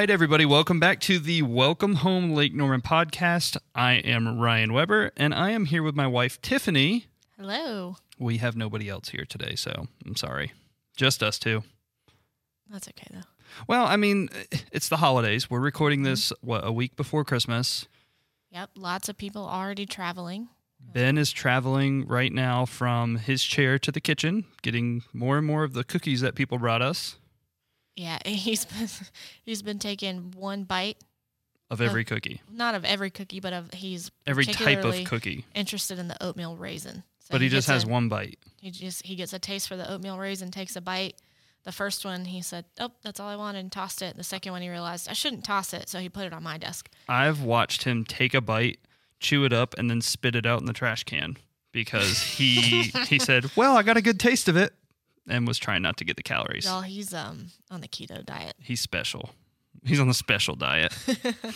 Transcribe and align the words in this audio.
right, 0.00 0.08
everybody, 0.08 0.46
welcome 0.46 0.80
back 0.80 0.98
to 0.98 1.18
the 1.18 1.42
Welcome 1.42 1.96
Home 1.96 2.30
Lake 2.30 2.54
Norman 2.54 2.80
podcast. 2.80 3.58
I 3.74 3.96
am 3.96 4.40
Ryan 4.40 4.72
Webber, 4.72 5.12
and 5.14 5.34
I 5.34 5.50
am 5.50 5.66
here 5.66 5.82
with 5.82 5.94
my 5.94 6.06
wife, 6.06 6.40
Tiffany. 6.40 7.04
Hello. 7.38 7.96
We 8.18 8.38
have 8.38 8.56
nobody 8.56 8.88
else 8.88 9.10
here 9.10 9.26
today, 9.26 9.56
so 9.56 9.88
I'm 10.06 10.16
sorry. 10.16 10.54
Just 10.96 11.22
us 11.22 11.38
two. 11.38 11.64
That's 12.70 12.88
okay 12.88 13.08
though. 13.10 13.26
Well, 13.68 13.84
I 13.84 13.96
mean, 13.96 14.30
it's 14.72 14.88
the 14.88 14.96
holidays. 14.96 15.50
We're 15.50 15.60
recording 15.60 16.02
this, 16.02 16.32
mm-hmm. 16.32 16.46
what, 16.46 16.66
a 16.66 16.72
week 16.72 16.96
before 16.96 17.22
Christmas. 17.22 17.86
Yep, 18.52 18.70
lots 18.76 19.10
of 19.10 19.18
people 19.18 19.46
already 19.46 19.84
traveling. 19.84 20.48
Ben 20.80 21.18
is 21.18 21.30
traveling 21.30 22.06
right 22.06 22.32
now 22.32 22.64
from 22.64 23.16
his 23.16 23.44
chair 23.44 23.78
to 23.78 23.92
the 23.92 24.00
kitchen, 24.00 24.46
getting 24.62 25.02
more 25.12 25.36
and 25.36 25.46
more 25.46 25.62
of 25.62 25.74
the 25.74 25.84
cookies 25.84 26.22
that 26.22 26.34
people 26.34 26.56
brought 26.56 26.80
us 26.80 27.18
Yeah, 28.00 28.18
he's 28.24 28.64
been 28.64 28.88
he's 29.44 29.60
been 29.60 29.78
taking 29.78 30.32
one 30.34 30.64
bite, 30.64 30.96
of 31.70 31.82
every 31.82 32.04
cookie, 32.04 32.40
not 32.50 32.74
of 32.74 32.86
every 32.86 33.10
cookie, 33.10 33.40
but 33.40 33.52
of 33.52 33.74
he's 33.74 34.10
every 34.26 34.46
type 34.46 34.82
of 34.84 35.04
cookie. 35.04 35.44
interested 35.54 35.98
in 35.98 36.08
the 36.08 36.22
oatmeal 36.22 36.56
raisin. 36.56 37.02
So 37.18 37.28
But 37.32 37.42
he 37.42 37.50
just 37.50 37.68
has 37.68 37.84
a- 37.84 37.88
one 37.88 38.08
bite. 38.08 38.38
He 38.58 38.70
just 38.70 39.04
he 39.04 39.16
gets 39.16 39.34
a 39.34 39.38
taste 39.38 39.68
for 39.68 39.76
the 39.76 39.90
oatmeal 39.90 40.18
raisin, 40.18 40.50
takes 40.50 40.76
a 40.76 40.80
bite. 40.80 41.16
The 41.64 41.72
first 41.72 42.06
one 42.06 42.24
he 42.24 42.40
said, 42.40 42.64
"Oh, 42.78 42.90
that's 43.02 43.20
all 43.20 43.28
I 43.28 43.36
wanted," 43.36 43.58
and 43.58 43.72
tossed 43.72 44.00
it. 44.00 44.16
The 44.16 44.24
second 44.24 44.52
one 44.52 44.62
he 44.62 44.70
realized 44.70 45.06
I 45.06 45.12
shouldn't 45.12 45.44
toss 45.44 45.74
it, 45.74 45.90
so 45.90 45.98
he 45.98 46.08
put 46.08 46.24
it 46.24 46.32
on 46.32 46.42
my 46.42 46.56
desk. 46.56 46.88
I've 47.06 47.42
watched 47.42 47.84
him 47.84 48.06
take 48.06 48.32
a 48.32 48.40
bite, 48.40 48.78
chew 49.18 49.44
it 49.44 49.52
up, 49.52 49.74
and 49.76 49.90
then 49.90 50.00
spit 50.00 50.34
it 50.34 50.46
out 50.46 50.60
in 50.60 50.66
the 50.66 50.72
trash 50.72 51.04
can 51.04 51.36
because 51.70 52.22
he 52.22 52.84
he 53.08 53.18
said, 53.18 53.50
"Well, 53.56 53.76
I 53.76 53.82
got 53.82 53.98
a 53.98 54.02
good 54.02 54.18
taste 54.18 54.48
of 54.48 54.56
it," 54.56 54.72
and 55.30 55.46
was 55.46 55.58
trying 55.58 55.82
not 55.82 55.96
to 55.98 56.04
get 56.04 56.16
the 56.16 56.22
calories. 56.22 56.64
Y'all, 56.64 56.82
he's 56.82 57.14
um 57.14 57.46
on 57.70 57.80
the 57.80 57.88
keto 57.88 58.24
diet. 58.24 58.54
He's 58.60 58.80
special. 58.80 59.30
He's 59.84 60.00
on 60.00 60.08
the 60.08 60.14
special 60.14 60.56
diet. 60.56 60.92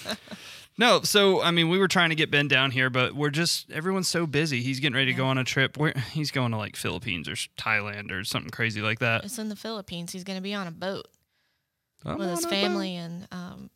no, 0.78 1.02
so 1.02 1.42
I 1.42 1.50
mean, 1.50 1.68
we 1.68 1.78
were 1.78 1.88
trying 1.88 2.10
to 2.10 2.14
get 2.14 2.30
Ben 2.30 2.48
down 2.48 2.70
here, 2.70 2.88
but 2.88 3.14
we're 3.14 3.30
just 3.30 3.70
everyone's 3.70 4.08
so 4.08 4.26
busy. 4.26 4.62
He's 4.62 4.80
getting 4.80 4.94
ready 4.94 5.12
to 5.12 5.16
go 5.16 5.26
on 5.26 5.36
a 5.36 5.44
trip. 5.44 5.76
Where 5.76 5.92
he's 6.12 6.30
going 6.30 6.52
to 6.52 6.56
like 6.56 6.76
Philippines 6.76 7.28
or 7.28 7.34
Thailand 7.34 8.10
or 8.10 8.24
something 8.24 8.50
crazy 8.50 8.80
like 8.80 9.00
that. 9.00 9.24
It's 9.24 9.38
in 9.38 9.48
the 9.48 9.56
Philippines. 9.56 10.12
He's 10.12 10.24
going 10.24 10.38
to 10.38 10.42
be 10.42 10.54
on 10.54 10.66
a 10.66 10.70
boat. 10.70 11.06
I'm 12.04 12.18
with 12.18 12.30
his 12.30 12.46
family 12.46 12.96
and 12.96 13.26
um, 13.32 13.70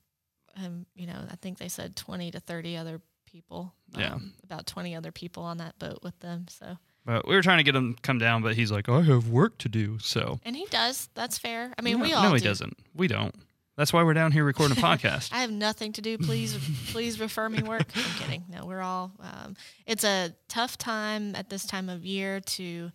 and 0.57 0.87
you 0.95 1.07
know 1.07 1.19
I 1.31 1.37
think 1.37 1.59
they 1.59 1.69
said 1.69 1.97
twenty 1.97 2.31
to 2.31 2.41
thirty 2.41 2.77
other 2.77 3.01
people. 3.27 3.75
Yeah. 3.97 4.15
um, 4.15 4.35
about 4.45 4.67
twenty 4.67 4.95
other 4.95 5.13
people 5.13 5.43
on 5.43 5.59
that 5.59 5.79
boat 5.79 6.01
with 6.03 6.19
them. 6.21 6.47
So 6.49 6.79
But 7.09 7.27
we 7.27 7.35
were 7.35 7.41
trying 7.41 7.57
to 7.57 7.65
get 7.65 7.75
him 7.75 7.95
to 7.95 8.03
come 8.03 8.19
down, 8.19 8.43
but 8.43 8.55
he's 8.55 8.71
like, 8.71 8.87
I 8.87 9.01
have 9.01 9.29
work 9.29 9.57
to 9.59 9.71
do. 9.71 9.99
So 9.99 10.41
and 10.45 10.55
he 10.55 10.67
does. 10.67 11.09
That's 11.15 11.39
fair. 11.39 11.73
I 11.79 11.81
mean, 11.81 11.97
no, 11.97 12.03
we 12.03 12.13
all 12.13 12.23
no, 12.25 12.35
he 12.35 12.41
do. 12.41 12.45
doesn't. 12.45 12.77
We 12.95 13.09
don't. 13.09 13.35
That's 13.79 13.95
why 13.95 14.03
we're 14.03 14.13
down 14.13 14.31
here 14.31 14.45
recording 14.45 14.77
a 14.77 14.81
podcast. 14.83 15.33
I 15.33 15.39
have 15.39 15.51
nothing 15.51 15.95
to 15.95 16.03
do. 16.03 16.19
Please, 16.19 16.59
please 16.89 17.19
refer 17.19 17.49
me 17.49 17.63
work. 17.63 17.87
I'm 17.95 18.03
kidding. 18.19 18.45
No, 18.51 18.67
we're 18.67 18.83
all. 18.83 19.13
Um, 19.21 19.57
it's 19.87 20.05
a 20.05 20.35
tough 20.49 20.77
time 20.77 21.35
at 21.35 21.49
this 21.49 21.65
time 21.65 21.89
of 21.89 22.05
year 22.05 22.41
to 22.41 22.93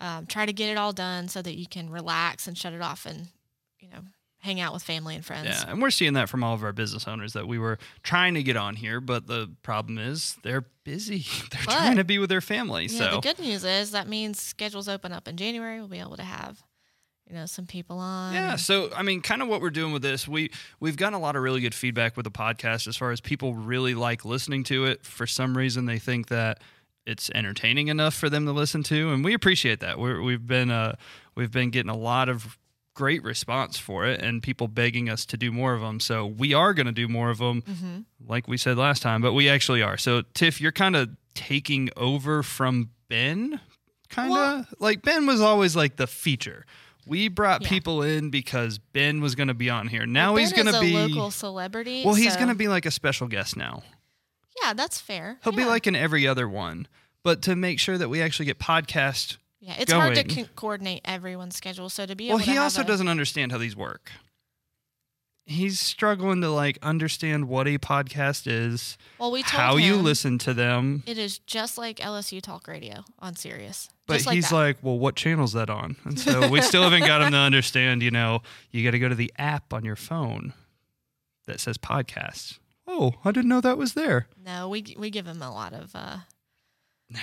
um, 0.00 0.26
try 0.26 0.46
to 0.46 0.52
get 0.52 0.70
it 0.70 0.76
all 0.76 0.92
done 0.92 1.28
so 1.28 1.40
that 1.40 1.54
you 1.54 1.68
can 1.68 1.90
relax 1.90 2.48
and 2.48 2.58
shut 2.58 2.72
it 2.72 2.82
off 2.82 3.06
and 3.06 3.28
you 3.78 3.88
know 3.88 4.00
hang 4.44 4.60
out 4.60 4.74
with 4.74 4.82
family 4.82 5.14
and 5.14 5.24
friends. 5.24 5.48
Yeah, 5.48 5.70
and 5.70 5.80
we're 5.80 5.90
seeing 5.90 6.12
that 6.12 6.28
from 6.28 6.44
all 6.44 6.52
of 6.54 6.62
our 6.62 6.72
business 6.72 7.08
owners 7.08 7.32
that 7.32 7.48
we 7.48 7.58
were 7.58 7.78
trying 8.02 8.34
to 8.34 8.42
get 8.42 8.56
on 8.56 8.76
here, 8.76 9.00
but 9.00 9.26
the 9.26 9.50
problem 9.62 9.96
is 9.96 10.36
they're 10.42 10.66
busy. 10.84 11.24
They're 11.50 11.60
But- 11.64 11.72
trying 11.72 11.96
to 11.96 12.04
be 12.04 12.18
with 12.18 12.28
their 12.28 12.42
family. 12.42 12.84
Yeah, 12.86 12.98
so 12.98 13.10
the 13.16 13.20
good 13.20 13.38
news 13.38 13.64
is 13.64 13.92
that 13.92 14.06
means 14.06 14.38
schedules 14.38 14.86
open 14.86 15.12
up 15.12 15.26
in 15.26 15.38
January. 15.38 15.78
We'll 15.78 15.88
be 15.88 15.98
able 15.98 16.18
to 16.18 16.22
have, 16.24 16.62
you 17.26 17.34
know, 17.34 17.46
some 17.46 17.64
people 17.66 17.98
on. 17.98 18.34
Yeah, 18.34 18.56
so 18.56 18.90
I 18.94 19.02
mean, 19.02 19.22
kind 19.22 19.40
of 19.40 19.48
what 19.48 19.62
we're 19.62 19.70
doing 19.70 19.94
with 19.94 20.02
this, 20.02 20.28
we 20.28 20.50
we've 20.80 20.98
gotten 20.98 21.14
a 21.14 21.18
lot 21.20 21.36
of 21.36 21.42
really 21.42 21.62
good 21.62 21.74
feedback 21.74 22.16
with 22.18 22.24
the 22.24 22.30
podcast 22.30 22.86
as 22.86 22.98
far 22.98 23.12
as 23.12 23.20
people 23.22 23.54
really 23.54 23.94
like 23.94 24.26
listening 24.26 24.62
to 24.64 24.84
it. 24.84 25.06
For 25.06 25.26
some 25.26 25.56
reason, 25.56 25.86
they 25.86 25.98
think 25.98 26.28
that 26.28 26.60
it's 27.06 27.30
entertaining 27.34 27.88
enough 27.88 28.12
for 28.14 28.28
them 28.28 28.44
to 28.44 28.52
listen 28.52 28.82
to, 28.82 29.10
and 29.12 29.24
we 29.24 29.32
appreciate 29.32 29.80
that. 29.80 29.98
We're, 29.98 30.20
we've 30.20 30.46
been 30.46 30.70
uh, 30.70 30.96
we've 31.34 31.50
been 31.50 31.70
getting 31.70 31.90
a 31.90 31.96
lot 31.96 32.28
of 32.28 32.58
great 32.94 33.22
response 33.24 33.76
for 33.78 34.06
it, 34.06 34.20
and 34.22 34.42
people 34.42 34.68
begging 34.68 35.08
us 35.10 35.26
to 35.26 35.36
do 35.36 35.50
more 35.52 35.74
of 35.74 35.80
them. 35.80 35.98
So 36.00 36.24
we 36.26 36.54
are 36.54 36.72
going 36.72 36.86
to 36.86 36.92
do 36.92 37.08
more 37.08 37.30
of 37.30 37.38
them, 37.38 37.62
hmm 37.62 37.98
like 38.26 38.48
we 38.48 38.56
said 38.56 38.78
last 38.78 39.02
time, 39.02 39.20
but 39.20 39.32
we 39.34 39.48
actually 39.50 39.82
are. 39.82 39.98
So 39.98 40.22
Tiff, 40.32 40.60
you're 40.60 40.72
kind 40.72 40.96
of 40.96 41.10
taking 41.34 41.90
over 41.96 42.42
from 42.42 42.90
Ben, 43.08 43.60
kind 44.08 44.28
of 44.30 44.36
Well- 44.36 44.66
like 44.78 45.02
Ben 45.02 45.26
was 45.26 45.40
always 45.42 45.76
like 45.76 45.96
the 45.96 46.06
feature. 46.06 46.64
We 47.06 47.28
brought 47.28 47.60
Yeah. 47.62 47.68
people 47.68 48.02
in 48.02 48.30
because 48.30 48.78
Ben 48.78 49.20
was 49.20 49.34
going 49.34 49.48
to 49.48 49.54
be 49.54 49.68
on 49.68 49.88
here. 49.88 50.06
Now 50.06 50.36
he's 50.36 50.54
going 50.54 50.66
to 50.68 50.78
a 50.78 50.80
be 50.80 50.92
local 50.94 51.30
celebrity. 51.30 52.02
well. 52.04 52.14
He's 52.14 52.32
so- 52.32 52.38
going 52.38 52.48
to 52.48 52.54
be 52.54 52.68
like 52.68 52.86
a 52.86 52.90
special 52.90 53.26
guest 53.28 53.56
now. 53.58 53.82
Yeah, 54.62 54.72
that's 54.72 55.00
fair. 55.00 55.38
He'll 55.44 55.52
be 55.52 55.64
like 55.66 55.86
in 55.86 55.94
every 55.96 56.26
other 56.26 56.48
one. 56.48 56.86
But 57.22 57.42
to 57.42 57.56
make 57.56 57.78
sure 57.80 57.98
that 57.98 58.08
we 58.08 58.22
actually 58.22 58.46
get 58.46 58.58
podcast, 58.58 59.36
yeah, 59.64 59.74
it's 59.78 59.90
hard 59.92 60.14
to 60.16 60.24
co- 60.24 60.48
coordinate 60.56 61.00
everyone's 61.04 61.56
schedule. 61.56 61.88
So 61.88 62.04
to 62.06 62.14
be 62.14 62.28
well, 62.28 62.36
able 62.36 62.44
to 62.44 62.50
Well, 62.50 62.54
he 62.54 62.58
also 62.62 62.82
a- 62.82 62.84
doesn't 62.84 63.08
understand 63.08 63.50
how 63.52 63.58
these 63.58 63.74
work. 63.76 64.10
He's 65.46 65.78
struggling 65.78 66.40
to 66.40 66.48
like 66.48 66.78
understand 66.82 67.48
what 67.48 67.68
a 67.68 67.76
podcast 67.78 68.46
is, 68.46 68.96
Well, 69.18 69.30
we 69.30 69.42
told 69.42 69.60
how 69.60 69.76
you 69.76 69.96
listen 69.96 70.38
to 70.38 70.54
them. 70.54 71.02
It 71.06 71.18
is 71.18 71.38
just 71.38 71.76
like 71.76 71.98
LSU 71.98 72.40
Talk 72.40 72.66
Radio 72.66 73.04
on 73.18 73.36
Sirius. 73.36 73.90
But 74.06 74.18
just 74.20 74.30
he's 74.30 74.48
that. 74.48 74.54
like, 74.54 74.76
well, 74.82 74.98
what 74.98 75.16
channel's 75.16 75.52
that 75.52 75.68
on? 75.68 75.96
And 76.06 76.18
so 76.18 76.48
we 76.48 76.62
still 76.62 76.82
haven't 76.82 77.06
got 77.06 77.20
him 77.20 77.32
to 77.32 77.36
understand, 77.38 78.02
you 78.02 78.10
know, 78.10 78.40
you 78.70 78.82
got 78.84 78.92
to 78.92 78.98
go 78.98 79.08
to 79.10 79.14
the 79.14 79.32
app 79.36 79.74
on 79.74 79.84
your 79.84 79.96
phone 79.96 80.54
that 81.46 81.60
says 81.60 81.76
podcasts. 81.76 82.58
Oh, 82.86 83.12
I 83.24 83.30
didn't 83.30 83.48
know 83.50 83.60
that 83.60 83.76
was 83.78 83.92
there. 83.92 84.28
no, 84.42 84.68
we 84.70 84.94
we 84.98 85.10
give 85.10 85.26
him 85.26 85.42
a 85.42 85.50
lot 85.52 85.74
of. 85.74 85.94
Uh, 85.94 86.18
No, 87.10 87.20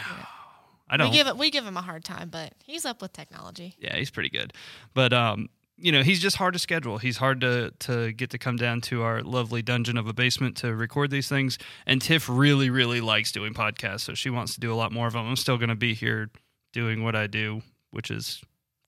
I 0.92 0.98
don't. 0.98 1.10
we 1.10 1.16
give 1.16 1.28
it 1.28 1.38
we 1.38 1.50
give 1.50 1.66
him 1.66 1.78
a 1.78 1.82
hard 1.82 2.04
time, 2.04 2.30
but 2.30 2.54
he's 2.66 2.86
up 2.86 3.02
with 3.02 3.14
technology. 3.14 3.76
yeah, 3.80 3.96
he's 3.96 4.12
pretty 4.12 4.30
good. 4.30 4.54
But, 4.94 5.14
um, 5.14 5.50
you 5.78 5.92
know, 5.92 6.04
he's 6.04 6.20
just 6.20 6.36
hard 6.36 6.54
to 6.54 6.60
schedule. 6.60 7.00
He's 7.00 7.18
hard 7.18 7.42
to, 7.42 7.74
to 7.80 8.12
get 8.12 8.30
to 8.32 8.38
come 8.38 8.58
down 8.58 8.82
to 8.82 9.02
our 9.02 9.24
lovely 9.24 9.64
dungeon 9.64 9.98
of 9.98 10.06
a 10.06 10.14
basement 10.14 10.58
to 10.58 10.76
record 10.76 11.10
these 11.10 11.28
things. 11.28 11.58
And 11.88 12.00
Tiff 12.02 12.30
really, 12.30 12.70
really 12.70 13.02
likes 13.02 13.32
doing 13.32 13.54
podcasts, 13.56 14.02
so 14.02 14.14
she 14.14 14.30
wants 14.30 14.54
to 14.54 14.60
do 14.60 14.72
a 14.72 14.76
lot 14.76 14.92
more 14.92 15.08
of 15.08 15.14
them. 15.14 15.28
I'm 15.28 15.36
still 15.38 15.58
going 15.58 15.70
to 15.70 15.76
be 15.76 15.96
here 15.96 16.30
doing 16.72 17.04
what 17.04 17.16
I 17.16 17.26
do, 17.26 17.64
which 17.90 18.12
is 18.12 18.44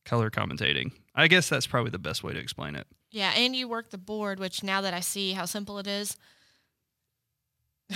color 0.06 0.30
commentating. 0.30 0.92
I 1.16 1.28
guess 1.28 1.50
that's 1.50 1.66
probably 1.66 1.90
the 1.92 2.00
best 2.00 2.24
way 2.24 2.34
to 2.34 2.40
explain 2.40 2.76
it. 2.76 2.86
Yeah, 3.12 3.32
and 3.36 3.56
you 3.56 3.68
work 3.68 3.90
the 3.90 3.98
board, 3.98 4.40
which 4.40 4.62
now 4.62 4.82
that 4.82 4.94
I 4.94 5.00
see 5.00 5.32
how 5.34 5.46
simple 5.46 5.80
it 5.80 5.88
is, 5.88 6.18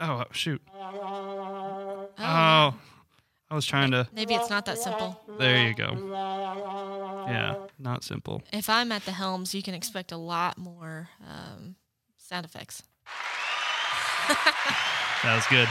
Oh 0.00 0.24
shoot! 0.32 0.62
oh, 0.74 2.08
Oh, 2.18 2.74
I 3.52 3.54
was 3.54 3.66
trying 3.66 3.90
to. 3.90 4.06
maybe 4.14 4.34
it's 4.34 4.48
not 4.50 4.64
that 4.66 4.78
simple. 4.78 5.20
There 5.38 5.66
you 5.66 5.74
go. 5.74 5.92
Yeah, 7.28 7.56
not 7.78 8.02
simple. 8.04 8.42
If 8.52 8.70
I'm 8.70 8.92
at 8.92 9.04
the 9.04 9.12
helms, 9.12 9.54
you 9.54 9.62
can 9.62 9.74
expect 9.74 10.12
a 10.12 10.16
lot 10.16 10.56
more 10.56 11.08
um, 11.28 11.76
sound 12.16 12.44
effects. 12.46 12.82
That 15.22 15.34
was 15.34 15.46
good. 15.48 15.68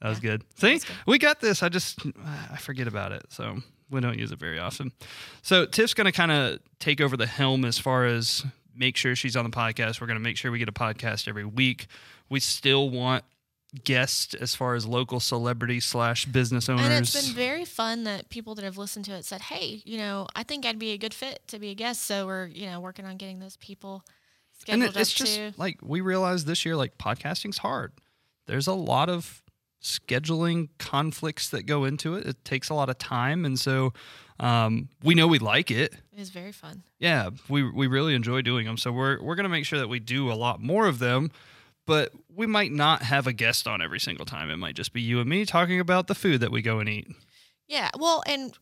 That 0.00 0.08
was 0.08 0.20
good. 0.20 0.44
See, 0.56 0.74
was 0.74 0.84
good. 0.84 0.94
we 1.04 1.18
got 1.18 1.40
this. 1.40 1.64
I 1.64 1.68
just 1.68 1.98
I 2.52 2.58
forget 2.58 2.86
about 2.86 3.10
it, 3.10 3.24
so 3.30 3.56
we 3.90 4.00
don't 4.00 4.18
use 4.18 4.30
it 4.30 4.38
very 4.38 4.60
often. 4.60 4.92
So 5.42 5.66
Tiff's 5.66 5.94
gonna 5.94 6.12
kind 6.12 6.30
of 6.30 6.60
take 6.78 7.00
over 7.00 7.16
the 7.16 7.26
helm 7.26 7.64
as 7.64 7.78
far 7.78 8.04
as 8.06 8.44
make 8.72 8.96
sure 8.96 9.16
she's 9.16 9.34
on 9.36 9.42
the 9.44 9.50
podcast. 9.50 10.00
We're 10.00 10.06
gonna 10.06 10.20
make 10.20 10.36
sure 10.36 10.52
we 10.52 10.60
get 10.60 10.68
a 10.68 10.72
podcast 10.72 11.26
every 11.26 11.44
week. 11.44 11.86
We 12.28 12.38
still 12.38 12.88
want 12.88 13.24
guests 13.84 14.34
as 14.34 14.54
far 14.54 14.74
as 14.74 14.84
local 14.86 15.18
celebrity 15.20 15.80
slash 15.80 16.26
business 16.26 16.68
owners. 16.68 16.84
And 16.84 16.92
it's 16.94 17.26
been 17.26 17.34
very 17.34 17.64
fun 17.64 18.04
that 18.04 18.28
people 18.28 18.54
that 18.56 18.64
have 18.64 18.76
listened 18.76 19.04
to 19.06 19.12
it 19.12 19.24
said, 19.24 19.40
"Hey, 19.42 19.82
you 19.84 19.96
know, 19.98 20.26
I 20.36 20.42
think 20.42 20.66
I'd 20.66 20.78
be 20.78 20.92
a 20.92 20.98
good 20.98 21.14
fit 21.14 21.40
to 21.48 21.58
be 21.58 21.70
a 21.70 21.74
guest." 21.74 22.02
So 22.02 22.26
we're 22.26 22.46
you 22.46 22.66
know 22.66 22.80
working 22.80 23.06
on 23.06 23.16
getting 23.16 23.38
those 23.38 23.56
people 23.56 24.04
and 24.68 24.82
scheduled 24.82 24.96
it, 24.96 25.00
it's 25.00 25.12
up 25.12 25.16
just 25.26 25.36
too. 25.36 25.52
like 25.56 25.78
we 25.82 26.00
realized 26.00 26.46
this 26.46 26.64
year 26.64 26.76
like 26.76 26.96
podcasting's 26.96 27.58
hard 27.58 27.92
there's 28.46 28.68
a 28.68 28.72
lot 28.74 29.08
of 29.08 29.42
scheduling 29.82 30.68
conflicts 30.78 31.48
that 31.50 31.66
go 31.66 31.84
into 31.84 32.14
it 32.14 32.26
it 32.26 32.44
takes 32.44 32.68
a 32.70 32.74
lot 32.74 32.88
of 32.88 32.96
time 32.98 33.44
and 33.44 33.58
so 33.58 33.92
um, 34.38 34.88
we 35.02 35.14
know 35.16 35.26
we 35.26 35.40
like 35.40 35.70
it 35.72 35.94
It 36.12 36.20
is 36.20 36.30
very 36.30 36.52
fun. 36.52 36.84
yeah 37.00 37.30
we, 37.48 37.68
we 37.68 37.88
really 37.88 38.14
enjoy 38.14 38.42
doing 38.42 38.64
them 38.66 38.76
so 38.76 38.92
we're, 38.92 39.20
we're 39.20 39.34
to 39.34 39.48
make 39.48 39.64
sure 39.66 39.80
that 39.80 39.88
we 39.88 39.98
do 39.98 40.30
a 40.30 40.34
lot 40.34 40.60
more 40.62 40.86
of 40.86 41.00
them 41.00 41.32
but 41.86 42.12
we 42.34 42.46
might 42.46 42.72
not 42.72 43.02
have 43.02 43.26
a 43.26 43.32
guest 43.32 43.66
on 43.66 43.82
every 43.82 44.00
single 44.00 44.26
time 44.26 44.50
it 44.50 44.56
might 44.56 44.76
just 44.76 44.92
be 44.92 45.00
you 45.00 45.20
and 45.20 45.28
me 45.28 45.44
talking 45.44 45.80
about 45.80 46.06
the 46.06 46.14
food 46.14 46.40
that 46.40 46.52
we 46.52 46.62
go 46.62 46.78
and 46.78 46.88
eat 46.88 47.08
Yeah, 47.68 47.90
well, 47.98 48.22
and 48.26 48.52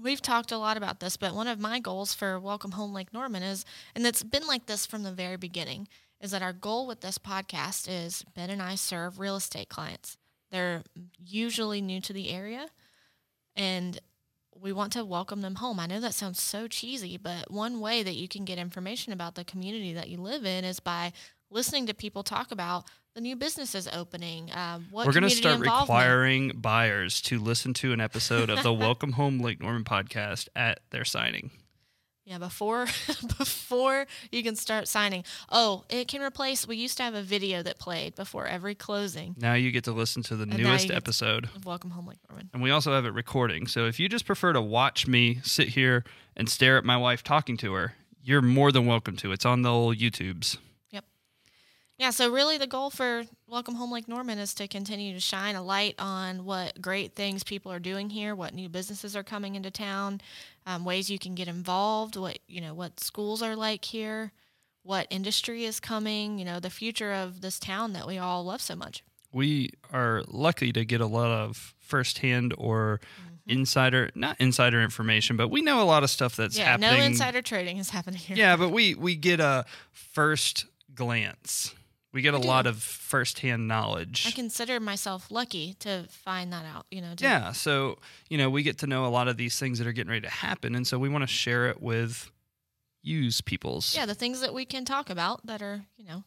we've 0.00 0.22
talked 0.22 0.52
a 0.52 0.58
lot 0.58 0.76
about 0.76 1.00
this, 1.00 1.16
but 1.16 1.34
one 1.34 1.46
of 1.46 1.60
my 1.60 1.78
goals 1.78 2.14
for 2.14 2.40
Welcome 2.40 2.72
Home 2.72 2.92
Lake 2.92 3.12
Norman 3.12 3.42
is, 3.42 3.64
and 3.94 4.06
it's 4.06 4.22
been 4.22 4.46
like 4.46 4.66
this 4.66 4.86
from 4.86 5.02
the 5.02 5.12
very 5.12 5.36
beginning, 5.36 5.88
is 6.20 6.30
that 6.30 6.42
our 6.42 6.52
goal 6.52 6.86
with 6.86 7.00
this 7.00 7.18
podcast 7.18 7.86
is 7.88 8.24
Ben 8.34 8.50
and 8.50 8.62
I 8.62 8.74
serve 8.74 9.18
real 9.18 9.36
estate 9.36 9.68
clients. 9.68 10.16
They're 10.50 10.82
usually 11.24 11.80
new 11.80 12.00
to 12.00 12.12
the 12.12 12.30
area, 12.30 12.66
and 13.54 13.98
we 14.58 14.72
want 14.72 14.92
to 14.94 15.04
welcome 15.04 15.42
them 15.42 15.56
home. 15.56 15.78
I 15.78 15.86
know 15.86 16.00
that 16.00 16.14
sounds 16.14 16.40
so 16.40 16.66
cheesy, 16.66 17.16
but 17.16 17.50
one 17.50 17.80
way 17.80 18.02
that 18.02 18.16
you 18.16 18.28
can 18.28 18.44
get 18.44 18.58
information 18.58 19.12
about 19.12 19.34
the 19.34 19.44
community 19.44 19.92
that 19.94 20.08
you 20.08 20.18
live 20.18 20.44
in 20.44 20.64
is 20.64 20.80
by 20.80 21.12
listening 21.50 21.86
to 21.86 21.94
people 21.94 22.22
talk 22.22 22.52
about 22.52 22.84
the 23.14 23.20
new 23.20 23.36
businesses 23.36 23.88
opening. 23.92 24.50
Uh, 24.52 24.80
what 24.90 25.06
We're 25.06 25.12
going 25.12 25.24
to 25.24 25.30
start 25.30 25.60
requiring 25.60 26.52
buyers 26.54 27.20
to 27.22 27.38
listen 27.38 27.74
to 27.74 27.92
an 27.92 28.00
episode 28.00 28.50
of 28.50 28.62
the 28.62 28.72
Welcome 28.86 29.12
Home 29.12 29.40
Lake 29.40 29.60
Norman 29.60 29.84
podcast 29.84 30.48
at 30.54 30.80
their 30.90 31.04
signing. 31.04 31.50
Yeah, 32.24 32.38
before 32.38 32.84
before 33.38 34.06
you 34.30 34.44
can 34.44 34.54
start 34.54 34.86
signing. 34.86 35.24
Oh, 35.50 35.84
it 35.88 36.06
can 36.06 36.22
replace. 36.22 36.68
We 36.68 36.76
used 36.76 36.96
to 36.98 37.02
have 37.02 37.14
a 37.14 37.22
video 37.22 37.60
that 37.64 37.80
played 37.80 38.14
before 38.14 38.46
every 38.46 38.76
closing 38.76 39.34
Now 39.36 39.54
you 39.54 39.72
get 39.72 39.84
to 39.84 39.92
listen 39.92 40.22
to 40.24 40.36
the 40.36 40.46
now 40.46 40.56
newest 40.56 40.84
you 40.84 40.88
get 40.90 40.94
to- 40.94 40.96
episode. 40.96 41.44
of 41.56 41.64
Welcome 41.64 41.90
Home 41.90 42.06
Lake 42.06 42.18
Norman. 42.28 42.50
And 42.52 42.62
we 42.62 42.70
also 42.70 42.92
have 42.92 43.04
it 43.04 43.14
recording. 43.14 43.66
So 43.66 43.86
if 43.86 43.98
you 43.98 44.08
just 44.08 44.26
prefer 44.26 44.52
to 44.52 44.60
watch 44.60 45.08
me 45.08 45.40
sit 45.42 45.70
here 45.70 46.04
and 46.36 46.48
stare 46.48 46.76
at 46.78 46.84
my 46.84 46.96
wife 46.96 47.24
talking 47.24 47.56
to 47.56 47.72
her, 47.72 47.94
you're 48.22 48.42
more 48.42 48.70
than 48.70 48.86
welcome 48.86 49.16
to. 49.16 49.32
It's 49.32 49.46
on 49.46 49.62
the 49.62 49.72
old 49.72 49.96
YouTubes. 49.96 50.58
Yeah, 52.00 52.08
so 52.08 52.32
really 52.32 52.56
the 52.56 52.66
goal 52.66 52.88
for 52.88 53.24
Welcome 53.46 53.74
Home 53.74 53.92
Lake 53.92 54.08
Norman 54.08 54.38
is 54.38 54.54
to 54.54 54.66
continue 54.66 55.12
to 55.12 55.20
shine 55.20 55.54
a 55.54 55.62
light 55.62 55.96
on 55.98 56.46
what 56.46 56.80
great 56.80 57.14
things 57.14 57.44
people 57.44 57.70
are 57.70 57.78
doing 57.78 58.08
here, 58.08 58.34
what 58.34 58.54
new 58.54 58.70
businesses 58.70 59.14
are 59.14 59.22
coming 59.22 59.54
into 59.54 59.70
town, 59.70 60.22
um, 60.64 60.86
ways 60.86 61.10
you 61.10 61.18
can 61.18 61.34
get 61.34 61.46
involved, 61.46 62.16
what 62.16 62.38
you 62.48 62.62
know, 62.62 62.72
what 62.72 63.00
schools 63.00 63.42
are 63.42 63.54
like 63.54 63.84
here, 63.84 64.32
what 64.82 65.08
industry 65.10 65.66
is 65.66 65.78
coming, 65.78 66.38
you 66.38 66.44
know, 66.46 66.58
the 66.58 66.70
future 66.70 67.12
of 67.12 67.42
this 67.42 67.58
town 67.58 67.92
that 67.92 68.06
we 68.06 68.16
all 68.16 68.44
love 68.44 68.62
so 68.62 68.74
much. 68.74 69.04
We 69.30 69.72
are 69.92 70.22
lucky 70.26 70.72
to 70.72 70.86
get 70.86 71.02
a 71.02 71.06
lot 71.06 71.30
of 71.30 71.74
firsthand 71.80 72.54
or 72.56 73.02
insider, 73.46 74.08
not 74.14 74.36
insider 74.40 74.80
information, 74.80 75.36
but 75.36 75.48
we 75.48 75.60
know 75.60 75.82
a 75.82 75.84
lot 75.84 76.02
of 76.02 76.08
stuff 76.08 76.34
that's 76.34 76.56
yeah, 76.56 76.64
happening. 76.64 76.98
no 76.98 77.04
insider 77.04 77.42
trading 77.42 77.76
is 77.76 77.90
happening 77.90 78.20
here. 78.20 78.38
Yeah, 78.38 78.56
but 78.56 78.70
we 78.72 78.94
we 78.94 79.16
get 79.16 79.38
a 79.38 79.66
first 79.92 80.64
glance. 80.94 81.74
We 82.12 82.22
get 82.22 82.34
a 82.34 82.38
lot 82.38 82.66
of 82.66 82.82
firsthand 82.82 83.68
knowledge. 83.68 84.24
I 84.26 84.32
consider 84.32 84.80
myself 84.80 85.30
lucky 85.30 85.74
to 85.80 86.06
find 86.10 86.52
that 86.52 86.64
out, 86.64 86.86
you 86.90 87.00
know. 87.00 87.14
Yeah, 87.18 87.52
so 87.52 87.98
you 88.28 88.36
know 88.36 88.50
we 88.50 88.62
get 88.64 88.78
to 88.78 88.86
know 88.86 89.06
a 89.06 89.08
lot 89.08 89.28
of 89.28 89.36
these 89.36 89.58
things 89.58 89.78
that 89.78 89.86
are 89.86 89.92
getting 89.92 90.10
ready 90.10 90.22
to 90.26 90.30
happen, 90.32 90.74
and 90.74 90.86
so 90.86 90.98
we 90.98 91.08
want 91.08 91.22
to 91.22 91.28
share 91.28 91.68
it 91.68 91.80
with 91.80 92.30
use 93.02 93.40
peoples. 93.40 93.94
Yeah, 93.94 94.06
the 94.06 94.14
things 94.14 94.40
that 94.40 94.52
we 94.52 94.64
can 94.64 94.84
talk 94.84 95.08
about 95.08 95.46
that 95.46 95.62
are, 95.62 95.82
you 95.96 96.04
know, 96.04 96.24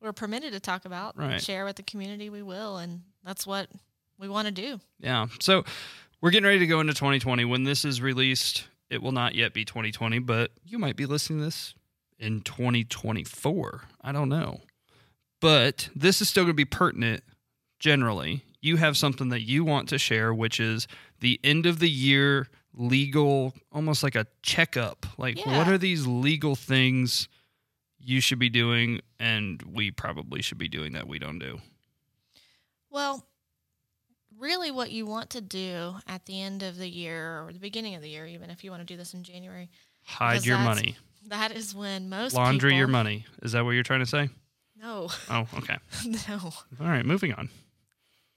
we're 0.00 0.12
permitted 0.12 0.52
to 0.52 0.60
talk 0.60 0.84
about, 0.84 1.16
Right. 1.18 1.42
share 1.42 1.64
with 1.64 1.76
the 1.76 1.82
community, 1.82 2.30
we 2.30 2.42
will, 2.42 2.76
and 2.76 3.02
that's 3.24 3.46
what 3.46 3.68
we 4.18 4.28
want 4.28 4.46
to 4.46 4.52
do. 4.52 4.78
Yeah. 5.00 5.26
So 5.40 5.64
we're 6.20 6.30
getting 6.30 6.46
ready 6.46 6.60
to 6.60 6.66
go 6.66 6.80
into 6.80 6.94
2020. 6.94 7.44
When 7.46 7.64
this 7.64 7.84
is 7.84 8.00
released, 8.00 8.68
it 8.90 9.02
will 9.02 9.12
not 9.12 9.34
yet 9.34 9.52
be 9.52 9.64
2020, 9.64 10.18
but 10.20 10.52
you 10.64 10.78
might 10.78 10.96
be 10.96 11.06
listening 11.06 11.40
to 11.40 11.46
this 11.46 11.74
in 12.18 12.42
2024. 12.42 13.82
I 14.02 14.12
don't 14.12 14.28
know. 14.28 14.60
But 15.40 15.88
this 15.94 16.20
is 16.20 16.28
still 16.28 16.44
going 16.44 16.52
to 16.52 16.56
be 16.56 16.64
pertinent 16.64 17.22
generally. 17.78 18.44
You 18.60 18.76
have 18.76 18.96
something 18.96 19.28
that 19.28 19.42
you 19.42 19.64
want 19.64 19.88
to 19.90 19.98
share, 19.98 20.34
which 20.34 20.58
is 20.58 20.88
the 21.20 21.38
end 21.44 21.66
of 21.66 21.78
the 21.78 21.88
year 21.88 22.48
legal, 22.74 23.54
almost 23.72 24.02
like 24.02 24.14
a 24.16 24.26
checkup. 24.42 25.06
Like, 25.16 25.38
what 25.46 25.68
are 25.68 25.78
these 25.78 26.06
legal 26.06 26.56
things 26.56 27.28
you 27.98 28.20
should 28.20 28.38
be 28.38 28.48
doing 28.48 29.00
and 29.18 29.62
we 29.62 29.90
probably 29.90 30.42
should 30.42 30.58
be 30.58 30.68
doing 30.68 30.92
that 30.92 31.06
we 31.06 31.18
don't 31.18 31.38
do? 31.38 31.60
Well, 32.90 33.24
really, 34.38 34.70
what 34.70 34.90
you 34.90 35.06
want 35.06 35.30
to 35.30 35.40
do 35.40 35.94
at 36.06 36.24
the 36.26 36.40
end 36.40 36.62
of 36.62 36.78
the 36.78 36.88
year 36.88 37.42
or 37.42 37.52
the 37.52 37.58
beginning 37.58 37.94
of 37.94 38.02
the 38.02 38.08
year, 38.08 38.26
even 38.26 38.50
if 38.50 38.64
you 38.64 38.70
want 38.70 38.80
to 38.80 38.86
do 38.86 38.96
this 38.96 39.14
in 39.14 39.22
January, 39.22 39.70
Hide 40.04 40.46
your 40.46 40.58
money. 40.58 40.96
that 41.26 41.52
is 41.52 41.74
when 41.74 42.08
most 42.08 42.32
Laundry 42.32 42.76
your 42.76 42.88
money. 42.88 43.26
Is 43.42 43.52
that 43.52 43.64
what 43.64 43.72
you're 43.72 43.82
trying 43.82 44.00
to 44.00 44.06
say? 44.06 44.30
No, 44.80 45.08
Oh, 45.30 45.46
okay. 45.58 45.76
no, 46.06 46.38
All 46.80 46.86
right, 46.86 47.04
moving 47.04 47.32
on. 47.34 47.48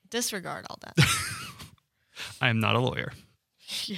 disregard 0.10 0.66
all 0.70 0.80
that. 0.82 0.96
I 2.42 2.50
am 2.50 2.60
not 2.60 2.76
a 2.76 2.80
lawyer. 2.80 3.14
yeah. 3.86 3.98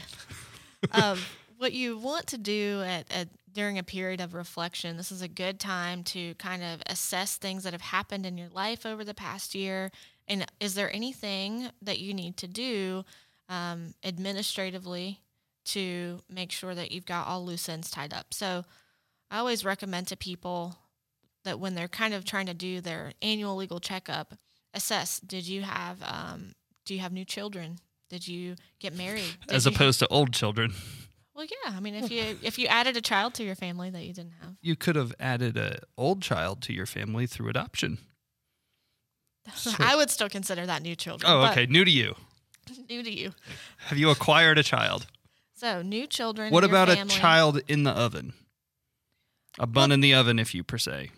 um, 0.91 1.19
what 1.57 1.73
you 1.73 1.97
want 1.97 2.27
to 2.27 2.37
do 2.37 2.81
at, 2.85 3.11
at 3.11 3.29
during 3.51 3.77
a 3.77 3.83
period 3.83 4.19
of 4.19 4.33
reflection, 4.33 4.97
this 4.97 5.11
is 5.11 5.21
a 5.21 5.27
good 5.27 5.59
time 5.59 6.03
to 6.03 6.33
kind 6.35 6.63
of 6.63 6.81
assess 6.87 7.37
things 7.37 7.63
that 7.63 7.73
have 7.73 7.81
happened 7.81 8.25
in 8.25 8.37
your 8.37 8.49
life 8.49 8.85
over 8.85 9.03
the 9.03 9.13
past 9.13 9.53
year. 9.55 9.91
And 10.27 10.45
is 10.59 10.73
there 10.75 10.91
anything 10.93 11.69
that 11.81 11.99
you 11.99 12.13
need 12.13 12.37
to 12.37 12.47
do 12.47 13.03
um, 13.49 13.93
administratively 14.03 15.19
to 15.65 16.19
make 16.29 16.51
sure 16.51 16.73
that 16.75 16.91
you've 16.91 17.05
got 17.05 17.27
all 17.27 17.45
loose 17.45 17.69
ends 17.69 17.91
tied 17.91 18.13
up? 18.13 18.33
So 18.33 18.65
I 19.29 19.37
always 19.37 19.63
recommend 19.65 20.07
to 20.07 20.17
people 20.17 20.75
that 21.43 21.59
when 21.59 21.75
they're 21.75 21.87
kind 21.87 22.13
of 22.13 22.25
trying 22.25 22.45
to 22.47 22.53
do 22.53 22.81
their 22.81 23.13
annual 23.21 23.55
legal 23.55 23.79
checkup, 23.79 24.33
assess 24.73 25.19
did 25.19 25.47
you 25.47 25.61
have 25.61 25.97
um, 26.03 26.53
do 26.85 26.93
you 26.93 26.99
have 27.01 27.11
new 27.13 27.25
children? 27.25 27.77
Did 28.09 28.27
you 28.27 28.55
get 28.79 28.95
married? 28.95 29.23
Did 29.47 29.55
As 29.55 29.65
opposed 29.65 29.99
to 29.99 30.07
old 30.07 30.33
children. 30.33 30.73
well, 31.33 31.45
yeah. 31.45 31.73
I 31.75 31.79
mean, 31.79 31.95
if 31.95 32.11
you 32.11 32.37
if 32.43 32.59
you 32.59 32.67
added 32.67 32.95
a 32.97 33.01
child 33.01 33.33
to 33.35 33.43
your 33.43 33.55
family 33.55 33.89
that 33.89 34.03
you 34.03 34.13
didn't 34.13 34.33
have, 34.41 34.55
You 34.61 34.75
could 34.75 34.95
have 34.95 35.13
added 35.19 35.57
a 35.57 35.79
old 35.97 36.21
child 36.21 36.61
to 36.63 36.73
your 36.73 36.85
family 36.85 37.25
through 37.27 37.49
adoption. 37.49 37.97
I 39.79 39.95
would 39.95 40.09
still 40.09 40.29
consider 40.29 40.65
that 40.65 40.81
new 40.81 40.95
children. 40.95 41.29
Oh, 41.31 41.45
okay. 41.47 41.65
New 41.65 41.83
to 41.83 41.91
you. 41.91 42.15
New 42.89 43.03
to 43.03 43.11
you. 43.11 43.31
Have 43.87 43.97
you 43.97 44.09
acquired 44.09 44.57
a 44.57 44.63
child? 44.63 45.05
So 45.55 45.81
new 45.81 46.07
children. 46.07 46.51
What 46.53 46.63
about 46.63 46.89
a 46.89 47.03
child 47.05 47.61
in 47.67 47.83
the 47.83 47.91
oven? 47.91 48.33
A 49.59 49.67
bun 49.67 49.91
in 49.91 49.99
the 49.99 50.13
oven, 50.13 50.39
if 50.39 50.55
you 50.55 50.63
per 50.63 50.77
se. 50.77 51.11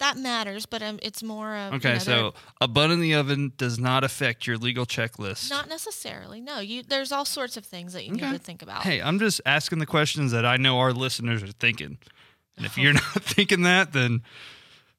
That 0.00 0.16
matters, 0.16 0.66
but 0.66 0.82
um, 0.82 0.98
it's 1.02 1.22
more 1.22 1.54
of 1.54 1.72
you 1.72 1.76
Okay, 1.76 1.92
know, 1.92 1.98
so 1.98 2.34
a 2.60 2.66
bun 2.66 2.90
in 2.90 3.00
the 3.00 3.14
oven 3.14 3.52
does 3.56 3.78
not 3.78 4.02
affect 4.02 4.46
your 4.46 4.56
legal 4.56 4.86
checklist. 4.86 5.48
not 5.50 5.68
necessarily. 5.68 6.40
No, 6.40 6.58
you. 6.58 6.82
There's 6.82 7.12
all 7.12 7.24
sorts 7.26 7.56
of 7.56 7.64
things 7.64 7.92
that 7.92 8.04
you 8.06 8.14
Okay. 8.14 8.26
need 8.26 8.32
to 8.32 8.42
think 8.42 8.62
about. 8.62 8.82
Hey, 8.82 9.00
I'm 9.00 9.18
just 9.18 9.40
asking 9.46 9.78
the 9.78 9.86
questions 9.86 10.32
that 10.32 10.44
I 10.44 10.56
know 10.56 10.78
our 10.78 10.92
listeners 10.92 11.42
are 11.42 11.48
thinking. 11.52 11.98
And 12.56 12.66
if 12.66 12.76
you're 12.82 12.94
not 12.94 13.22
thinking 13.22 13.62
that, 13.62 13.92
then 13.92 14.22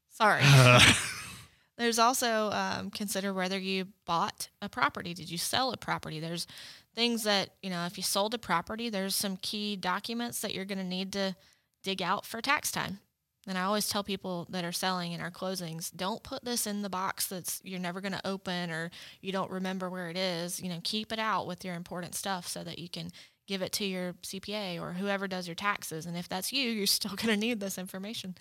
Sorry. 0.09 0.41
uh, 0.43 0.79
There's 1.77 1.97
also 1.97 2.51
um, 2.51 2.91
consider 2.91 3.33
whether 3.33 3.57
you 3.57 3.87
bought 4.05 4.49
a 4.61 4.69
property. 4.69 5.15
Did 5.15 5.31
you 5.31 5.37
sell 5.39 5.71
a 5.71 5.77
property? 5.77 6.19
There's 6.19 6.45
things 6.93 7.23
that 7.23 7.49
you 7.63 7.71
know. 7.71 7.85
If 7.87 7.97
you 7.97 8.03
sold 8.03 8.35
a 8.35 8.37
property, 8.37 8.89
there's 8.89 9.15
some 9.15 9.37
key 9.37 9.75
documents 9.77 10.41
that 10.41 10.53
you're 10.53 10.65
going 10.65 10.77
to 10.77 10.83
need 10.83 11.11
to 11.13 11.35
dig 11.81 12.03
out 12.03 12.23
for 12.23 12.39
tax 12.39 12.71
time. 12.71 12.99
And 13.47 13.57
I 13.57 13.63
always 13.63 13.89
tell 13.89 14.03
people 14.03 14.45
that 14.49 14.63
are 14.63 14.71
selling 14.71 15.13
in 15.13 15.21
our 15.21 15.31
closings, 15.31 15.95
don't 15.95 16.21
put 16.21 16.45
this 16.45 16.67
in 16.67 16.83
the 16.83 16.89
box 16.89 17.27
that's 17.27 17.59
you're 17.63 17.79
never 17.79 17.99
going 17.99 18.11
to 18.11 18.27
open 18.27 18.69
or 18.69 18.91
you 19.19 19.31
don't 19.31 19.49
remember 19.49 19.89
where 19.89 20.09
it 20.09 20.17
is. 20.17 20.61
You 20.61 20.69
know, 20.69 20.79
keep 20.83 21.11
it 21.11 21.19
out 21.19 21.47
with 21.47 21.65
your 21.65 21.73
important 21.73 22.13
stuff 22.13 22.47
so 22.47 22.63
that 22.63 22.77
you 22.77 22.87
can 22.87 23.09
give 23.47 23.61
it 23.61 23.71
to 23.73 23.85
your 23.85 24.13
CPA 24.21 24.79
or 24.79 24.93
whoever 24.93 25.27
does 25.27 25.47
your 25.47 25.55
taxes. 25.55 26.05
And 26.05 26.15
if 26.15 26.29
that's 26.29 26.53
you, 26.53 26.69
you're 26.69 26.85
still 26.85 27.15
going 27.15 27.33
to 27.33 27.37
need 27.37 27.59
this 27.59 27.77
information. 27.77 28.35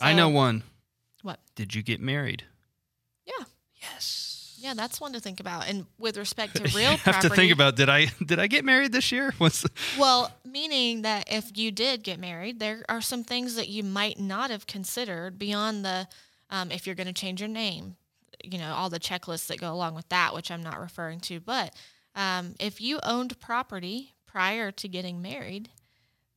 I 0.00 0.12
know 0.12 0.28
one. 0.28 0.62
What? 1.22 1.40
Did 1.54 1.74
you 1.74 1.82
get 1.82 2.00
married? 2.00 2.44
Yeah. 3.24 3.44
Yes. 3.80 4.25
Yeah, 4.66 4.74
that's 4.74 5.00
one 5.00 5.12
to 5.12 5.20
think 5.20 5.38
about. 5.38 5.68
And 5.68 5.86
with 5.96 6.16
respect 6.16 6.56
to 6.56 6.62
real 6.76 6.80
you 6.80 6.96
have 6.96 7.00
property, 7.02 7.28
to 7.28 7.34
think 7.36 7.52
about 7.52 7.76
did 7.76 7.88
I 7.88 8.06
did 8.24 8.40
I 8.40 8.48
get 8.48 8.64
married 8.64 8.90
this 8.90 9.12
year? 9.12 9.32
What's 9.38 9.62
the, 9.62 9.70
well, 9.96 10.32
meaning 10.44 11.02
that 11.02 11.32
if 11.32 11.56
you 11.56 11.70
did 11.70 12.02
get 12.02 12.18
married, 12.18 12.58
there 12.58 12.84
are 12.88 13.00
some 13.00 13.22
things 13.22 13.54
that 13.54 13.68
you 13.68 13.84
might 13.84 14.18
not 14.18 14.50
have 14.50 14.66
considered 14.66 15.38
beyond 15.38 15.84
the 15.84 16.08
um, 16.50 16.72
if 16.72 16.84
you're 16.84 16.96
going 16.96 17.06
to 17.06 17.12
change 17.12 17.40
your 17.40 17.48
name, 17.48 17.94
you 18.42 18.58
know, 18.58 18.74
all 18.74 18.90
the 18.90 18.98
checklists 18.98 19.46
that 19.46 19.60
go 19.60 19.72
along 19.72 19.94
with 19.94 20.08
that, 20.08 20.34
which 20.34 20.50
I'm 20.50 20.64
not 20.64 20.80
referring 20.80 21.20
to. 21.20 21.38
But 21.38 21.72
um, 22.16 22.56
if 22.58 22.80
you 22.80 22.98
owned 23.04 23.38
property 23.38 24.14
prior 24.26 24.72
to 24.72 24.88
getting 24.88 25.22
married, 25.22 25.70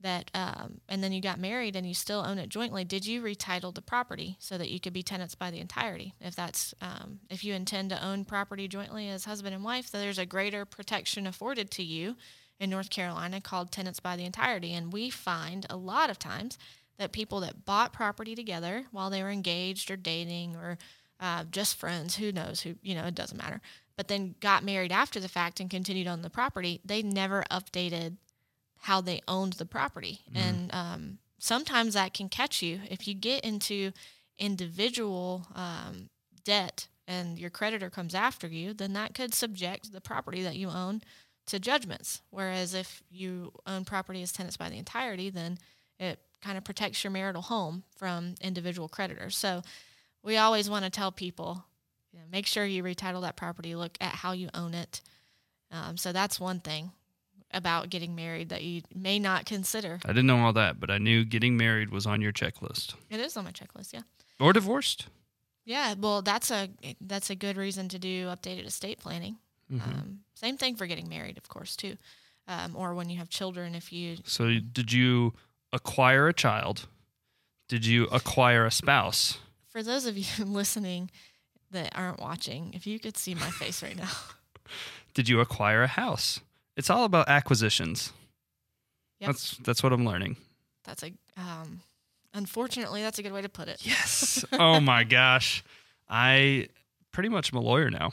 that 0.01 0.32
um, 0.34 0.79
and 0.88 1.03
then 1.03 1.12
you 1.12 1.22
got 1.22 1.39
married 1.39 1.75
and 1.75 1.88
you 1.88 1.94
still 1.94 2.24
own 2.25 2.38
it 2.38 2.50
jointly, 2.50 2.84
did 2.84 3.06
you 3.06 3.22
retitle 3.22 3.74
the 3.74 3.82
property 3.82 4.38
so 4.39 4.58
that 4.58 4.70
you 4.70 4.79
could 4.79 4.94
be 4.94 5.03
tenants 5.03 5.36
by 5.36 5.51
the 5.51 5.60
entirety? 5.60 6.13
If 6.22 6.36
that's 6.36 6.74
um, 6.82 7.20
if 7.29 7.44
you 7.44 7.53
intend 7.53 7.89
to 7.89 8.03
own 8.03 8.25
property 8.25 8.68
jointly 8.68 9.10
as 9.10 9.25
husband 9.25 9.53
and 9.53 9.63
wife, 9.63 9.91
then 9.91 10.01
there's 10.01 10.18
a 10.20 10.25
greater 10.25 10.65
protection 10.65 11.27
afforded 11.27 11.70
to 11.72 11.84
you 11.84 12.15
in 12.60 12.70
North 12.70 12.89
Carolina 12.89 13.41
called 13.41 13.72
tenants 13.72 14.00
by 14.00 14.15
the 14.15 14.25
entirety. 14.25 14.74
And 14.74 14.94
we 14.94 15.10
find 15.10 15.65
a 15.70 15.77
lot 15.77 16.10
of 16.10 16.20
times 16.20 16.58
that 16.98 17.12
people 17.12 17.39
that 17.41 17.65
bought 17.65 17.94
property 17.94 18.36
together 18.36 18.86
while 18.91 19.10
they 19.10 19.24
were 19.24 19.29
engaged 19.29 19.89
or 19.89 19.96
dating 19.96 20.56
or 20.56 20.77
uh, 21.20 21.44
just 21.51 21.77
friends, 21.77 22.15
who 22.15 22.32
knows 22.32 22.62
who, 22.62 22.75
you 22.82 22.96
know, 22.96 23.06
it 23.06 23.15
doesn't 23.15 23.38
matter, 23.38 23.62
but 23.98 24.08
then 24.08 24.36
got 24.39 24.63
married 24.63 24.91
after 24.91 25.20
the 25.20 25.27
fact 25.27 25.60
and 25.60 25.70
continued 25.70 26.08
on 26.08 26.22
the 26.22 26.29
property, 26.29 26.79
they 26.86 27.01
never 27.01 27.44
updated 27.51 28.15
how 28.80 29.02
they 29.02 29.22
owned 29.28 29.54
the 29.54 29.66
property. 29.66 30.22
And 30.34 30.74
um, 30.74 31.18
sometimes 31.38 31.94
that 31.94 32.14
can 32.14 32.30
catch 32.30 32.62
you 32.62 32.80
if 32.90 33.08
you 33.08 33.14
get 33.14 33.44
into 33.44 33.92
individual 34.38 35.48
um, 35.54 36.10
debt 36.44 36.88
and 37.08 37.38
your 37.38 37.50
creditor 37.50 37.90
comes 37.90 38.16
after 38.16 38.48
you, 38.48 38.74
then 38.74 38.94
that 38.94 39.14
could 39.14 39.34
subject 39.34 39.92
the 39.92 40.02
property 40.02 40.44
that 40.44 40.56
you 40.56 40.70
own 40.70 41.02
to 41.48 41.60
judgments. 41.60 42.22
Whereas 42.30 42.74
if 42.74 43.04
you 43.10 43.52
own 43.66 43.84
property 43.84 44.22
as 44.22 44.32
tenants 44.32 44.58
by 44.58 44.70
the 44.70 44.78
entirety, 44.78 45.30
then 45.30 45.58
it 46.00 46.20
kind 46.42 46.58
of 46.58 46.64
protects 46.64 47.04
your 47.04 47.12
marital 47.12 47.42
home 47.42 47.84
from 47.98 48.36
individual 48.40 48.88
creditors. 48.88 49.36
So 49.36 49.62
we 50.24 50.38
always 50.38 50.70
want 50.70 50.86
to 50.86 50.92
tell 50.92 51.12
people, 51.12 51.66
you 52.14 52.20
know, 52.20 52.26
make 52.32 52.46
sure 52.46 52.66
you 52.66 52.84
retitle 52.84 53.22
that 53.24 53.36
property, 53.36 53.76
look 53.76 53.98
at 54.00 54.14
how 54.14 54.32
you 54.32 54.50
own 54.54 54.74
it. 54.74 55.02
Um, 55.72 55.98
so 55.98 56.12
that's 56.12 56.40
one 56.40 56.60
thing 56.60 56.92
about 57.51 57.89
getting 57.89 58.15
married 58.15 58.50
that 58.50 58.63
you 58.63 58.82
may 58.94 59.18
not 59.20 59.46
consider. 59.46 60.00
I 60.06 60.10
didn't 60.10 60.27
know 60.27 60.39
all 60.39 60.53
that, 60.53 60.79
but 60.79 60.89
I 60.91 60.98
knew 60.98 61.25
getting 61.25 61.58
married 61.58 61.89
was 61.89 62.06
on 62.06 62.22
your 62.22 62.32
checklist. 62.32 62.94
It 63.10 63.20
is 63.20 63.36
on 63.38 63.46
my 63.46 63.51
checklist, 63.51 63.94
yeah. 63.94 64.01
Or 64.39 64.53
divorced. 64.53 65.08
Yeah, 65.65 65.94
well, 66.00 66.22
that's 66.22 66.50
a 66.51 66.70
that's 67.01 67.29
a 67.29 67.36
good 67.36 67.58
reason 67.58 67.89
to 67.89 68.00
do 68.00 68.27
updated 68.27 68.65
estate 68.65 69.00
planning. 69.00 69.38
Mhm. 69.72 69.82
Um, 69.88 70.20
same 70.34 70.58
thing 70.58 70.75
for 70.75 70.88
getting 70.88 71.08
married, 71.10 71.38
of 71.38 71.48
course, 71.48 71.75
too, 71.75 71.98
um, 72.48 72.75
or 72.75 72.94
when 72.96 73.10
you 73.10 73.18
have 73.18 73.29
children. 73.29 73.75
If 73.75 73.91
you 73.94 74.18
So, 74.25 74.60
did 74.60 74.91
you 74.91 75.34
acquire 75.72 76.27
a 76.27 76.34
child? 76.34 76.88
Did 77.68 77.86
you 77.86 78.06
acquire 78.08 78.65
a 78.65 78.72
spouse? 78.72 79.38
for 79.68 79.84
those 79.84 80.06
of 80.08 80.18
you 80.18 80.44
listening 80.46 81.12
that 81.70 81.91
aren't 81.96 82.20
watching, 82.20 82.74
if 82.74 82.88
you 82.88 82.98
could 83.00 83.15
see 83.15 83.36
my 83.36 83.51
face 83.51 83.84
right 83.84 83.96
now, 83.96 84.10
Did 85.13 85.29
you 85.29 85.39
acquire 85.39 85.84
a 85.84 85.88
house? 85.88 86.39
It's 86.80 86.90
all 86.90 87.04
about 87.04 87.28
acquisitions. 87.28 88.14
Yep. 89.20 89.28
That's 89.28 89.58
that's 89.58 89.84
what 89.84 89.92
I'm 89.92 90.06
learning. 90.06 90.38
that's 90.86 91.04
a 91.04 91.12
um, 91.36 91.82
unfortunately 92.34 93.02
that's 93.02 93.20
a 93.20 93.22
good 93.22 93.34
way 93.34 93.42
to 93.42 93.50
put 93.50 93.68
it. 93.68 93.86
Yes. 93.86 94.46
oh 94.54 94.80
my 94.80 95.04
gosh. 95.04 95.62
I 96.10 96.70
pretty 97.12 97.28
much 97.28 97.54
am 97.54 97.60
a 97.60 97.62
lawyer 97.62 97.90
now. 97.90 98.12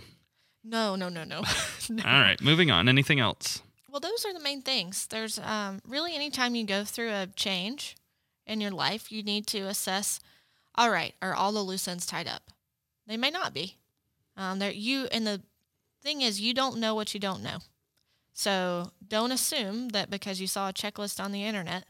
No, 0.64 0.96
no, 0.96 1.08
no, 1.08 1.22
no. 1.22 1.42
No. 1.88 2.02
All 2.04 2.20
right, 2.20 2.42
moving 2.42 2.72
on. 2.72 2.88
Anything 2.88 3.20
else? 3.20 3.62
Well, 3.88 4.00
those 4.00 4.26
are 4.26 4.32
the 4.34 4.40
main 4.40 4.62
things. 4.62 5.06
There's 5.06 5.38
um, 5.38 5.80
really 5.86 6.16
anytime 6.16 6.56
you 6.56 6.66
go 6.66 6.82
through 6.82 7.10
a 7.10 7.28
change 7.36 7.94
in 8.48 8.60
your 8.60 8.72
life, 8.72 9.12
you 9.12 9.22
need 9.22 9.46
to 9.48 9.60
assess. 9.60 10.18
All 10.74 10.90
right, 10.90 11.14
are 11.22 11.34
all 11.34 11.52
the 11.52 11.62
loose 11.62 11.86
ends 11.86 12.04
tied 12.04 12.26
up? 12.26 12.42
They 13.06 13.16
may 13.16 13.30
not 13.30 13.54
be. 13.54 13.76
Um, 14.36 14.58
there, 14.58 14.72
you 14.72 15.06
and 15.12 15.24
the 15.24 15.42
thing 16.02 16.22
is, 16.22 16.40
you 16.40 16.52
don't 16.52 16.78
know 16.78 16.96
what 16.96 17.14
you 17.14 17.20
don't 17.20 17.44
know. 17.44 17.58
So 18.38 18.90
don't 19.08 19.32
assume 19.32 19.88
that 19.90 20.10
because 20.10 20.42
you 20.42 20.46
saw 20.46 20.68
a 20.68 20.72
checklist 20.72 21.24
on 21.24 21.32
the 21.32 21.42
internet 21.44 21.84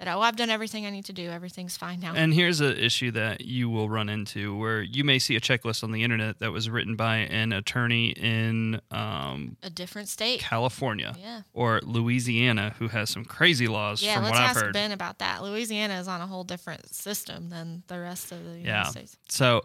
that 0.00 0.08
oh, 0.08 0.20
I've 0.20 0.34
done 0.34 0.50
everything 0.50 0.84
I 0.86 0.90
need 0.90 1.04
to 1.04 1.12
do, 1.12 1.30
everything's 1.30 1.76
fine 1.76 2.00
now. 2.00 2.14
And 2.16 2.34
here's 2.34 2.60
an 2.60 2.76
issue 2.76 3.12
that 3.12 3.42
you 3.42 3.70
will 3.70 3.88
run 3.88 4.08
into 4.08 4.56
where 4.58 4.82
you 4.82 5.04
may 5.04 5.20
see 5.20 5.36
a 5.36 5.40
checklist 5.40 5.84
on 5.84 5.92
the 5.92 6.02
internet 6.02 6.40
that 6.40 6.50
was 6.50 6.68
written 6.68 6.96
by 6.96 7.18
an 7.18 7.52
attorney 7.52 8.08
in 8.10 8.80
um, 8.90 9.56
a 9.62 9.70
different 9.70 10.08
state. 10.08 10.40
California 10.40 11.14
Yeah. 11.16 11.42
or 11.52 11.80
Louisiana 11.84 12.74
who 12.80 12.88
has 12.88 13.08
some 13.08 13.24
crazy 13.24 13.68
laws 13.68 14.02
Yeah, 14.02 14.14
from 14.16 14.24
let's 14.24 14.32
what 14.34 14.42
I've 14.42 14.50
ask 14.50 14.60
heard. 14.64 14.72
Ben 14.72 14.90
about 14.90 15.20
that. 15.20 15.44
Louisiana 15.44 16.00
is 16.00 16.08
on 16.08 16.20
a 16.20 16.26
whole 16.26 16.42
different 16.42 16.92
system 16.92 17.50
than 17.50 17.84
the 17.86 18.00
rest 18.00 18.32
of 18.32 18.38
the 18.42 18.50
United 18.50 18.66
Yeah. 18.66 18.82
States. 18.88 19.16
So, 19.28 19.62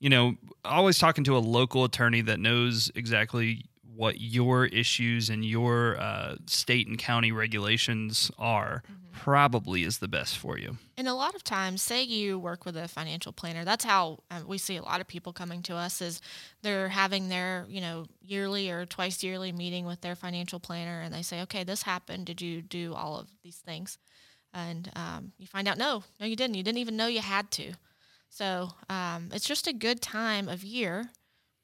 you 0.00 0.10
know, 0.10 0.34
always 0.64 0.98
talking 0.98 1.22
to 1.22 1.36
a 1.36 1.38
local 1.38 1.84
attorney 1.84 2.22
that 2.22 2.40
knows 2.40 2.90
exactly 2.96 3.64
what 3.98 4.20
your 4.20 4.66
issues 4.66 5.28
and 5.28 5.44
your 5.44 5.98
uh, 6.00 6.36
state 6.46 6.86
and 6.86 6.98
county 6.98 7.32
regulations 7.32 8.30
are 8.38 8.82
Mm-hmm. 8.86 9.18
probably 9.24 9.82
is 9.82 9.98
the 9.98 10.06
best 10.06 10.38
for 10.38 10.56
you. 10.56 10.76
And 10.96 11.08
a 11.08 11.14
lot 11.14 11.34
of 11.34 11.42
times, 11.42 11.82
say 11.82 12.04
you 12.04 12.38
work 12.38 12.64
with 12.64 12.76
a 12.76 12.86
financial 12.86 13.32
planner. 13.32 13.64
That's 13.64 13.84
how 13.84 14.20
uh, 14.30 14.42
we 14.46 14.56
see 14.56 14.76
a 14.76 14.82
lot 14.82 15.00
of 15.00 15.08
people 15.08 15.32
coming 15.32 15.62
to 15.62 15.74
us 15.74 16.00
is 16.00 16.20
they're 16.62 16.88
having 16.88 17.28
their 17.28 17.66
you 17.68 17.80
know 17.80 18.06
yearly 18.22 18.70
or 18.70 18.86
twice 18.86 19.22
yearly 19.24 19.50
meeting 19.50 19.84
with 19.84 20.00
their 20.00 20.14
financial 20.14 20.60
planner, 20.60 21.00
and 21.00 21.12
they 21.12 21.22
say, 21.22 21.42
okay, 21.42 21.64
this 21.64 21.82
happened. 21.82 22.26
Did 22.26 22.40
you 22.40 22.62
do 22.62 22.94
all 22.94 23.18
of 23.18 23.26
these 23.42 23.56
things? 23.56 23.98
And 24.54 24.90
um, 24.94 25.32
you 25.38 25.46
find 25.48 25.66
out, 25.66 25.76
no, 25.76 26.04
no, 26.20 26.26
you 26.26 26.36
didn't. 26.36 26.54
You 26.54 26.62
didn't 26.62 26.78
even 26.78 26.96
know 26.96 27.08
you 27.08 27.20
had 27.20 27.50
to. 27.52 27.72
So 28.30 28.70
um, 28.88 29.30
it's 29.32 29.46
just 29.48 29.66
a 29.66 29.72
good 29.72 30.00
time 30.00 30.48
of 30.48 30.62
year 30.62 31.10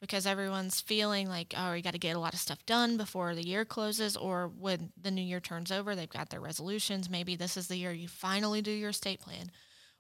because 0.05 0.27
everyone's 0.27 0.83
feeling 0.83 1.29
like, 1.31 1.55
oh, 1.57 1.73
you 1.73 1.83
got 1.83 1.95
to 1.95 1.99
get 1.99 2.15
a 2.15 2.19
lot 2.21 2.35
of 2.35 2.39
stuff 2.41 2.65
done 2.67 2.99
before 2.99 3.35
the 3.35 3.47
year 3.47 3.65
closes, 3.65 4.19
or 4.19 4.49
when 4.49 4.93
the 5.01 5.11
new 5.11 5.23
year 5.23 5.41
turns 5.41 5.73
over, 5.73 5.97
they've 5.97 6.09
got 6.11 6.29
their 6.29 6.41
resolutions. 6.41 7.09
Maybe 7.09 7.37
this 7.37 7.57
is 7.57 7.69
the 7.69 7.77
year 7.77 7.91
you 7.93 8.07
finally 8.07 8.61
do 8.61 8.71
your 8.71 8.91
estate 8.91 9.21
plan, 9.21 9.51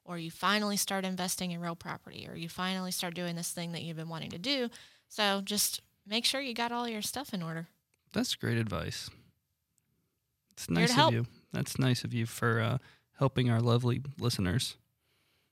or 0.05 0.19
you 0.19 0.31
finally 0.31 0.77
start 0.77 1.07
investing 1.07 1.53
in 1.53 1.61
real 1.61 1.75
property, 1.75 2.29
or 2.31 2.37
you 2.37 2.51
finally 2.51 2.91
start 2.91 3.15
doing 3.15 3.35
this 3.35 3.51
thing 3.51 3.73
that 3.73 3.83
you've 3.83 3.97
been 3.97 4.11
wanting 4.11 4.31
to 4.33 4.39
do. 4.39 4.69
So 5.09 5.41
just 5.43 5.81
make 6.07 6.27
sure 6.27 6.41
you 6.43 6.53
got 6.53 6.71
all 6.73 6.87
your 6.87 7.03
stuff 7.03 7.33
in 7.33 7.43
order. 7.43 7.69
That's 8.13 8.35
great 8.35 8.59
advice. 8.59 9.09
It's 10.53 10.69
nice 10.69 10.91
of 10.91 10.97
help. 10.97 11.13
you. 11.15 11.27
That's 11.53 11.79
nice 11.79 12.05
of 12.05 12.13
you 12.13 12.27
for 12.27 12.61
uh, 12.61 12.79
helping 13.19 13.49
our 13.49 13.61
lovely 13.61 14.03
listeners. 14.19 14.77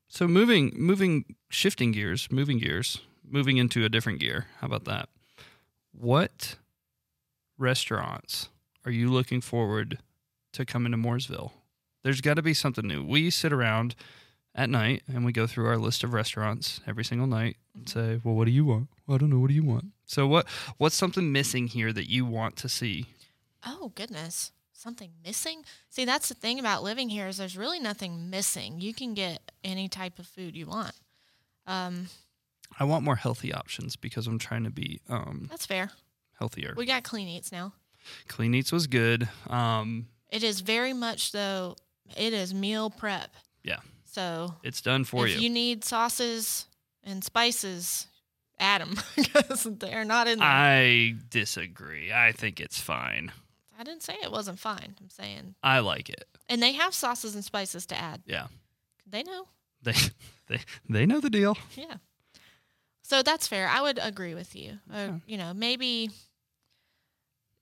So 0.08 0.28
moving, 0.28 0.72
moving, 0.76 1.36
shifting 1.48 1.90
gears, 1.92 2.28
moving 2.30 2.58
gears, 2.58 3.00
moving 3.24 3.56
into 3.56 3.84
a 3.84 3.88
different 3.88 4.20
gear. 4.20 4.46
How 4.60 4.66
about 4.66 4.84
that? 4.84 5.08
What 5.92 6.56
restaurants 7.58 8.48
are 8.84 8.90
you 8.90 9.10
looking 9.10 9.40
forward 9.40 9.98
to 10.52 10.64
coming 10.64 10.92
to 10.92 10.98
Mooresville? 10.98 11.52
There's 12.02 12.20
got 12.20 12.34
to 12.34 12.42
be 12.42 12.54
something 12.54 12.86
new. 12.86 13.04
We 13.04 13.30
sit 13.30 13.52
around 13.52 13.94
at 14.54 14.68
night 14.68 15.02
and 15.12 15.24
we 15.24 15.32
go 15.32 15.46
through 15.46 15.66
our 15.66 15.78
list 15.78 16.04
of 16.04 16.12
restaurants 16.12 16.80
every 16.86 17.04
single 17.04 17.26
night 17.26 17.56
and 17.74 17.88
say, 17.88 18.20
"Well, 18.22 18.34
what 18.34 18.44
do 18.46 18.50
you 18.50 18.64
want? 18.64 18.88
I 19.08 19.16
don't 19.16 19.30
know. 19.30 19.38
What 19.38 19.48
do 19.48 19.54
you 19.54 19.64
want?" 19.64 19.92
So 20.04 20.26
what 20.26 20.46
what's 20.78 20.96
something 20.96 21.32
missing 21.32 21.68
here 21.68 21.92
that 21.92 22.10
you 22.10 22.26
want 22.26 22.56
to 22.56 22.68
see? 22.68 23.06
Oh 23.64 23.92
goodness, 23.94 24.52
something 24.72 25.12
missing? 25.24 25.64
See, 25.88 26.04
that's 26.04 26.28
the 26.28 26.34
thing 26.34 26.58
about 26.58 26.82
living 26.82 27.08
here 27.08 27.28
is 27.28 27.38
there's 27.38 27.56
really 27.56 27.78
nothing 27.80 28.28
missing. 28.28 28.80
You 28.80 28.92
can 28.92 29.14
get 29.14 29.52
any 29.64 29.88
type 29.88 30.18
of 30.18 30.26
food 30.26 30.56
you 30.56 30.66
want. 30.66 30.94
Um, 31.66 32.08
I 32.80 32.84
want 32.84 33.04
more 33.04 33.16
healthy 33.16 33.52
options 33.52 33.96
because 33.96 34.26
I'm 34.26 34.38
trying 34.38 34.64
to 34.64 34.70
be 34.70 35.00
um, 35.08 35.46
that's 35.50 35.66
fair. 35.66 35.90
healthier. 36.38 36.74
We 36.76 36.86
got 36.86 37.02
clean 37.04 37.28
eats 37.28 37.52
now. 37.52 37.72
Clean 38.26 38.52
Eats 38.54 38.72
was 38.72 38.86
good. 38.88 39.28
Um, 39.48 40.08
It 40.30 40.42
is 40.42 40.60
very 40.60 40.92
much 40.92 41.30
though. 41.32 41.76
It 42.16 42.32
is 42.32 42.52
meal 42.52 42.90
prep. 42.90 43.30
Yeah. 43.62 43.78
So 44.04 44.54
it's 44.64 44.80
done 44.80 45.04
for 45.04 45.26
if 45.26 45.36
you. 45.36 45.42
you 45.42 45.50
need 45.50 45.84
sauces 45.84 46.66
and 47.04 47.22
spices, 47.22 48.06
add 48.58 48.80
them 48.80 48.96
because 49.16 49.62
they're 49.78 50.04
not 50.04 50.26
in 50.26 50.38
there. 50.40 50.48
I 50.48 51.14
disagree. 51.30 52.12
I 52.12 52.32
think 52.32 52.58
it's 52.60 52.80
fine. 52.80 53.30
I 53.78 53.84
didn't 53.84 54.02
say 54.02 54.14
it 54.22 54.30
wasn't 54.32 54.58
fine. 54.58 54.96
I'm 55.00 55.08
saying, 55.10 55.54
I 55.62 55.78
like 55.80 56.08
it. 56.08 56.24
and 56.48 56.62
they 56.62 56.72
have 56.72 56.94
sauces 56.94 57.34
and 57.34 57.44
spices 57.44 57.86
to 57.86 57.98
add. 57.98 58.22
Yeah. 58.26 58.46
They 59.06 59.22
know. 59.22 59.46
They 59.82 59.94
they 60.48 60.60
they 60.88 61.06
know 61.06 61.20
the 61.20 61.30
deal. 61.30 61.56
Yeah. 61.76 61.94
So 63.12 63.22
that's 63.22 63.46
fair. 63.46 63.68
I 63.68 63.82
would 63.82 63.98
agree 64.02 64.34
with 64.34 64.56
you. 64.56 64.78
Uh, 64.90 64.96
Okay. 64.96 65.20
you 65.26 65.36
know, 65.36 65.52
maybe 65.52 66.08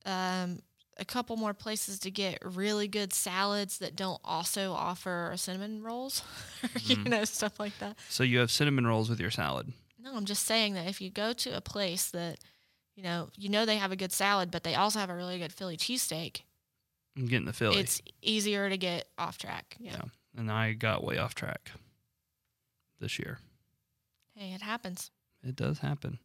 um, 0.07 0.61
a 0.97 1.05
couple 1.05 1.37
more 1.37 1.53
places 1.55 1.99
to 2.01 2.11
get 2.13 2.39
really 2.45 2.87
good 2.87 3.13
salads 3.13 3.79
that 3.79 3.97
don't 3.97 4.21
also 4.25 4.73
offer 4.73 5.33
cinnamon 5.35 5.83
rolls, 5.83 6.23
you 6.85 6.95
Mhm. 6.95 7.07
know, 7.11 7.25
stuff 7.25 7.59
like 7.59 7.77
that. 7.81 7.99
So 8.09 8.23
you 8.23 8.39
have 8.39 8.53
cinnamon 8.53 8.87
rolls 8.87 9.11
with 9.11 9.19
your 9.19 9.33
salad. 9.33 9.73
No, 9.99 10.15
I'm 10.15 10.25
just 10.25 10.47
saying 10.47 10.75
that 10.75 10.87
if 10.87 11.01
you 11.01 11.11
go 11.11 11.33
to 11.33 11.57
a 11.57 11.61
place 11.61 12.13
that, 12.13 12.39
you 12.95 13.03
know, 13.03 13.29
you 13.37 13.49
know 13.49 13.67
they 13.67 13.79
have 13.79 13.91
a 13.91 13.97
good 13.97 14.13
salad, 14.13 14.53
but 14.53 14.63
they 14.63 14.77
also 14.77 15.01
have 15.01 15.11
a 15.11 15.17
really 15.17 15.41
good 15.41 15.53
Philly 15.53 15.77
cheesesteak, 15.77 16.43
I'm 17.17 17.27
getting 17.27 17.47
the 17.47 17.53
Philly. 17.53 17.81
it's 17.81 18.01
easier 18.23 18.71
to 18.71 18.77
get 18.79 19.09
off 19.19 19.37
track. 19.37 19.77
Yeah. 19.81 19.95
Yeah. 19.97 20.03
and 20.41 20.49
I 20.49 20.75
got 20.75 21.03
way 21.03 21.19
off 21.19 21.35
track 21.35 21.73
this 23.01 23.19
year. 23.19 23.39
Hey, 24.37 24.53
it 24.55 24.63
happens. 24.63 25.11
It 25.43 25.57
does 25.57 25.79
happen. 25.79 26.19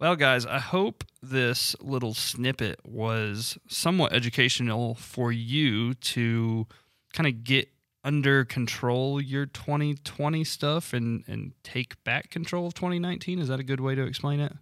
Well, 0.00 0.16
guys, 0.16 0.44
I 0.44 0.58
hope 0.58 1.04
this 1.22 1.76
little 1.80 2.14
snippet 2.14 2.80
was 2.84 3.56
somewhat 3.68 4.12
educational 4.12 4.96
for 4.96 5.30
you 5.30 5.94
to 5.94 6.66
kind 7.12 7.26
of 7.28 7.44
get 7.44 7.68
under 8.02 8.44
control 8.44 9.20
your 9.20 9.46
2020 9.46 10.44
stuff 10.44 10.92
and, 10.92 11.24
and 11.26 11.52
take 11.62 12.02
back 12.04 12.30
control 12.30 12.66
of 12.66 12.74
2019. 12.74 13.38
Is 13.38 13.48
that 13.48 13.60
a 13.60 13.64
good 13.64 13.80
way 13.80 13.94
to 13.94 14.02
explain 14.02 14.40
it? 14.40 14.52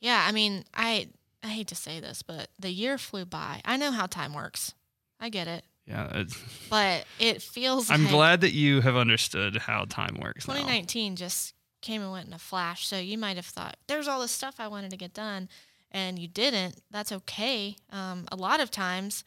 Yeah, 0.00 0.24
I 0.26 0.32
mean, 0.32 0.64
I 0.74 1.08
I 1.42 1.48
hate 1.48 1.68
to 1.68 1.74
say 1.74 2.00
this, 2.00 2.22
but 2.22 2.48
the 2.58 2.70
year 2.70 2.98
flew 2.98 3.24
by. 3.24 3.60
I 3.64 3.76
know 3.76 3.92
how 3.92 4.06
time 4.06 4.34
works. 4.34 4.74
I 5.20 5.28
get 5.28 5.46
it. 5.46 5.64
Yeah. 5.86 6.24
But 6.68 7.04
it 7.18 7.42
feels 7.42 7.90
I'm 7.90 8.04
like 8.04 8.12
glad 8.12 8.40
that 8.42 8.52
you 8.52 8.80
have 8.80 8.96
understood 8.96 9.56
how 9.56 9.84
time 9.86 10.18
works 10.20 10.46
now. 10.46 10.54
2019 10.54 11.16
just 11.16 11.54
came 11.80 12.02
and 12.02 12.12
went 12.12 12.26
in 12.26 12.32
a 12.32 12.38
flash. 12.38 12.86
So 12.86 12.98
you 12.98 13.16
might 13.18 13.36
have 13.36 13.46
thought, 13.46 13.76
there's 13.86 14.08
all 14.08 14.20
this 14.20 14.32
stuff 14.32 14.56
I 14.58 14.68
wanted 14.68 14.90
to 14.90 14.96
get 14.96 15.14
done, 15.14 15.48
and 15.90 16.18
you 16.18 16.28
didn't. 16.28 16.80
That's 16.90 17.12
okay. 17.12 17.76
Um, 17.90 18.26
a 18.30 18.36
lot 18.36 18.60
of 18.60 18.70
times, 18.70 19.24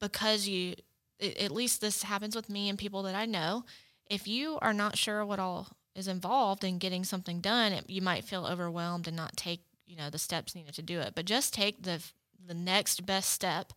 because 0.00 0.46
you, 0.48 0.74
at 1.20 1.50
least 1.50 1.80
this 1.80 2.02
happens 2.04 2.36
with 2.36 2.48
me 2.50 2.68
and 2.68 2.78
people 2.78 3.02
that 3.04 3.14
I 3.14 3.26
know, 3.26 3.64
if 4.08 4.28
you 4.28 4.58
are 4.62 4.72
not 4.74 4.96
sure 4.96 5.24
what 5.24 5.38
all 5.38 5.68
is 5.94 6.08
involved 6.08 6.62
in 6.62 6.78
getting 6.78 7.04
something 7.04 7.40
done, 7.40 7.72
it, 7.72 7.88
you 7.88 8.02
might 8.02 8.24
feel 8.24 8.46
overwhelmed 8.46 9.08
and 9.08 9.16
not 9.16 9.36
take, 9.36 9.60
you 9.86 9.96
know, 9.96 10.10
the 10.10 10.18
steps 10.18 10.54
needed 10.54 10.74
to 10.74 10.82
do 10.82 11.00
it. 11.00 11.14
But 11.14 11.24
just 11.26 11.52
take 11.54 11.82
the 11.82 12.02
the 12.46 12.54
next 12.54 13.04
best 13.06 13.30
step 13.30 13.72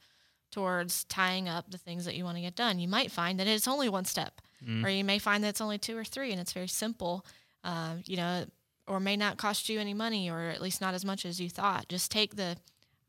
towards 0.52 1.04
tying 1.06 1.48
up 1.50 1.72
the 1.72 1.78
things 1.78 2.06
that 2.06 2.16
you 2.16 2.24
want 2.24 2.36
to 2.38 2.42
get 2.42 2.56
done. 2.56 2.78
You 2.78 2.88
might 2.88 3.12
find 3.12 3.40
that 3.40 3.48
it's 3.48 3.68
only 3.68 3.90
one 3.90 4.06
step, 4.06 4.42
Mm. 4.64 4.84
or 4.86 4.90
you 4.90 5.04
may 5.06 5.18
find 5.20 5.44
that 5.44 5.48
it's 5.50 5.62
only 5.62 5.78
two 5.78 5.98
or 5.98 6.04
three, 6.04 6.32
and 6.32 6.40
it's 6.42 6.52
very 6.54 6.68
simple. 6.68 7.26
Uh, 7.64 7.96
you 8.06 8.18
know, 8.18 8.46
or 8.88 9.00
may 9.00 9.16
not 9.18 9.38
cost 9.38 9.70
you 9.70 9.80
any 9.80 9.94
money, 9.94 10.30
or 10.30 10.50
at 10.50 10.62
least 10.62 10.82
not 10.82 10.94
as 10.94 11.06
much 11.06 11.26
as 11.26 11.40
you 11.40 11.50
thought. 11.50 11.88
Just 11.90 12.12
take 12.12 12.36
the. 12.36 12.58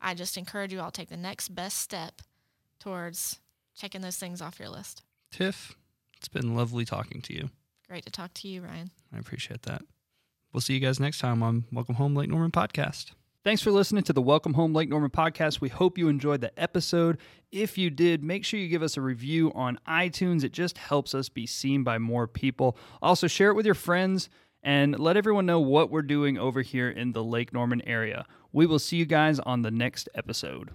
I 0.01 0.13
just 0.13 0.37
encourage 0.37 0.73
you 0.73 0.79
all 0.81 0.91
take 0.91 1.09
the 1.09 1.17
next 1.17 1.49
best 1.49 1.77
step 1.77 2.21
towards 2.79 3.39
checking 3.75 4.01
those 4.01 4.17
things 4.17 4.41
off 4.41 4.59
your 4.59 4.69
list. 4.69 5.03
Tiff, 5.31 5.75
it's 6.17 6.27
been 6.27 6.55
lovely 6.55 6.85
talking 6.85 7.21
to 7.21 7.33
you. 7.33 7.49
Great 7.87 8.05
to 8.05 8.11
talk 8.11 8.33
to 8.35 8.47
you, 8.47 8.61
Ryan. 8.61 8.91
I 9.13 9.19
appreciate 9.19 9.63
that. 9.63 9.81
We'll 10.53 10.61
see 10.61 10.73
you 10.73 10.79
guys 10.79 10.99
next 10.99 11.19
time 11.19 11.43
on 11.43 11.65
Welcome 11.71 11.95
Home 11.95 12.15
Lake 12.15 12.29
Norman 12.29 12.51
podcast. 12.51 13.11
Thanks 13.43 13.63
for 13.63 13.71
listening 13.71 14.03
to 14.03 14.13
the 14.13 14.21
Welcome 14.21 14.53
Home 14.53 14.71
Lake 14.71 14.87
Norman 14.87 15.09
podcast. 15.09 15.61
We 15.61 15.69
hope 15.69 15.97
you 15.97 16.09
enjoyed 16.09 16.41
the 16.41 16.51
episode. 16.61 17.17
If 17.51 17.75
you 17.75 17.89
did, 17.89 18.23
make 18.23 18.45
sure 18.45 18.59
you 18.59 18.67
give 18.67 18.83
us 18.83 18.97
a 18.97 19.01
review 19.01 19.51
on 19.55 19.79
iTunes. 19.87 20.43
It 20.43 20.51
just 20.51 20.77
helps 20.77 21.15
us 21.15 21.27
be 21.27 21.47
seen 21.47 21.83
by 21.83 21.97
more 21.97 22.27
people. 22.27 22.77
Also, 23.01 23.25
share 23.25 23.49
it 23.49 23.55
with 23.55 23.65
your 23.65 23.73
friends 23.73 24.29
and 24.61 24.99
let 24.99 25.17
everyone 25.17 25.47
know 25.47 25.59
what 25.59 25.89
we're 25.89 26.03
doing 26.03 26.37
over 26.37 26.61
here 26.61 26.91
in 26.91 27.13
the 27.13 27.23
Lake 27.23 27.51
Norman 27.51 27.81
area. 27.87 28.27
We 28.51 28.67
will 28.67 28.77
see 28.77 28.97
you 28.97 29.05
guys 29.05 29.39
on 29.39 29.63
the 29.63 29.71
next 29.71 30.07
episode. 30.13 30.69